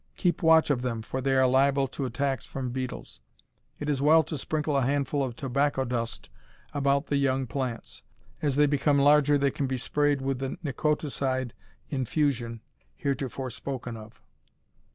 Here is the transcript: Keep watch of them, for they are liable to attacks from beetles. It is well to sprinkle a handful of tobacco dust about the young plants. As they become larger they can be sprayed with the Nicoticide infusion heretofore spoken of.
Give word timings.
Keep 0.17 0.41
watch 0.41 0.71
of 0.71 0.81
them, 0.81 1.03
for 1.03 1.21
they 1.21 1.35
are 1.35 1.45
liable 1.45 1.87
to 1.89 2.05
attacks 2.05 2.43
from 2.43 2.71
beetles. 2.71 3.19
It 3.77 3.87
is 3.87 4.01
well 4.01 4.23
to 4.23 4.35
sprinkle 4.35 4.75
a 4.75 4.81
handful 4.81 5.23
of 5.23 5.35
tobacco 5.35 5.85
dust 5.85 6.27
about 6.73 7.05
the 7.05 7.17
young 7.17 7.45
plants. 7.45 8.01
As 8.41 8.55
they 8.55 8.65
become 8.65 8.97
larger 8.97 9.37
they 9.37 9.51
can 9.51 9.67
be 9.67 9.77
sprayed 9.77 10.19
with 10.19 10.39
the 10.39 10.57
Nicoticide 10.63 11.51
infusion 11.91 12.61
heretofore 12.95 13.51
spoken 13.51 13.95
of. 13.95 14.23